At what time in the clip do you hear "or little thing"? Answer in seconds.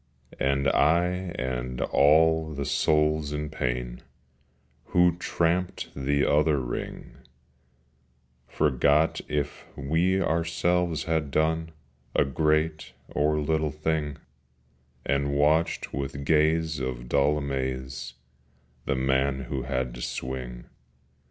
13.09-14.17